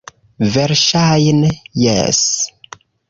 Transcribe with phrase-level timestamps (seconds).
[0.53, 1.51] Verŝajne,
[1.83, 2.23] jes...